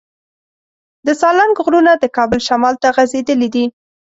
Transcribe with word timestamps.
د 1.05 1.07
سالنګ 1.21 1.55
غرونه 1.65 1.91
د 1.97 2.05
کابل 2.17 2.39
شمال 2.47 2.75
ته 2.81 2.87
غځېدلي 2.95 3.49
دي. 3.55 3.65